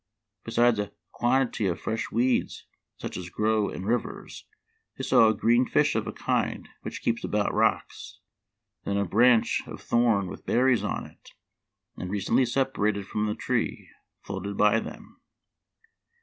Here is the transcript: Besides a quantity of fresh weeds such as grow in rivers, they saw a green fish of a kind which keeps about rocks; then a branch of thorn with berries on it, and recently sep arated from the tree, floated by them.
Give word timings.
Besides 0.43 0.79
a 0.79 0.93
quantity 1.11 1.67
of 1.67 1.79
fresh 1.79 2.09
weeds 2.11 2.65
such 2.97 3.17
as 3.17 3.29
grow 3.29 3.69
in 3.69 3.85
rivers, 3.85 4.45
they 4.97 5.03
saw 5.03 5.27
a 5.27 5.33
green 5.35 5.67
fish 5.67 5.93
of 5.93 6.07
a 6.07 6.11
kind 6.11 6.67
which 6.81 7.03
keeps 7.03 7.23
about 7.23 7.53
rocks; 7.53 8.19
then 8.83 8.97
a 8.97 9.05
branch 9.05 9.61
of 9.67 9.79
thorn 9.79 10.25
with 10.25 10.43
berries 10.47 10.83
on 10.83 11.05
it, 11.05 11.33
and 11.97 12.09
recently 12.09 12.47
sep 12.47 12.73
arated 12.73 13.05
from 13.05 13.27
the 13.27 13.35
tree, 13.35 13.91
floated 14.23 14.57
by 14.57 14.79
them. 14.79 15.21